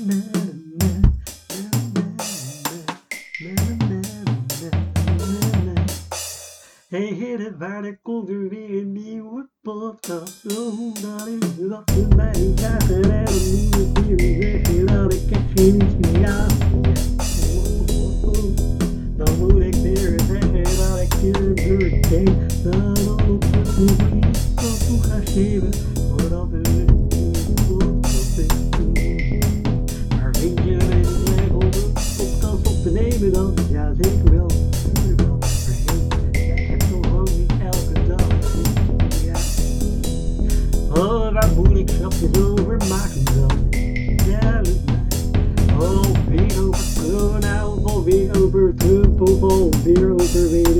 Mm-hmm. 0.00 0.39
Hey 6.90 7.12
heren, 7.12 7.58
waar 7.58 7.84
er 7.84 7.98
komt 8.02 8.28
er 8.28 8.48
weer 8.48 8.78
een 8.78 8.92
nieuwe 8.92 9.48
podcast. 9.62 10.58
Oh, 10.58 10.94
dat 10.94 11.26
is 11.26 11.68
wat 11.68 11.90
voor 11.90 12.16
mij 12.16 12.52
vragen 12.54 13.02
en 13.02 13.32
moet 13.70 14.08
ik 14.08 14.18
weer 14.18 14.60
zeggen 14.62 14.86
dat 14.86 15.12
ik 15.12 15.30
echt 15.30 15.42
geen 15.54 15.74
iets 15.74 15.94
meer 16.10 16.26
aan. 16.26 16.48
Dan 19.16 19.38
moet 19.38 19.62
ik 19.62 19.74
weer 19.74 20.20
zeggen 20.26 20.64
dat 20.64 21.00
ik 21.00 21.12
hier 21.12 21.36
een 21.36 21.54
beurt 21.54 22.08
deed. 22.08 22.62
Dan 22.64 23.08
op 23.08 23.42
het 23.42 23.76
moment 23.78 24.36
zo 24.36 24.86
toe 24.86 25.02
ga 25.02 25.20
geven. 25.24 25.72
Voordat 26.10 26.48
we 26.48 26.60
een 26.64 27.08
nieuwe 27.08 28.00
podcast 28.00 28.36
doen. 28.76 28.92
Maar 30.08 30.34
vind 30.36 30.58
je 30.58 30.72
het 30.72 31.28
leuk 31.28 31.52
om 31.54 31.62
een 31.62 31.92
podcast 31.92 32.68
op 32.68 32.82
te 32.82 32.90
nemen 32.90 33.32
dan? 33.32 33.59
Bobo, 49.20 49.68
Beer 49.84 50.14
Liquor 50.14 50.79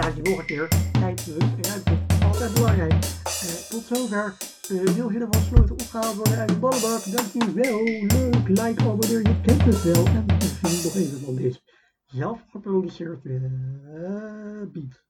het 0.00 0.16
je 0.16 0.38
een 0.38 0.44
keer. 0.44 0.68
Tijd, 0.92 1.20
rust 1.26 1.66
ruimte, 1.66 1.98
altijd 2.22 2.54
belangrijk. 2.54 2.92
Eh, 2.92 3.70
tot 3.70 3.84
zover. 3.86 4.36
Uh, 4.70 4.82
wil 4.82 5.10
je 5.10 5.26
van 5.30 5.42
sloten 5.42 5.72
opgehaald 5.72 6.14
worden 6.14 6.38
uit 6.38 6.48
de 6.48 6.56
ballenbak? 6.56 7.02
Dankjewel. 7.04 7.84
Leuk, 7.84 8.48
like, 8.48 8.82
abonneer, 8.82 9.22
je 9.22 9.40
kent 9.40 9.62
het 9.64 9.82
wel. 9.82 10.06
En 10.06 10.24
misschien 10.26 10.82
nog 10.82 10.94
even 10.94 11.20
van 11.24 11.34
dit. 11.34 11.62
Zelf 12.04 12.40
geproduceerd 12.50 13.24
uh, 13.24 14.72
beat. 14.72 15.02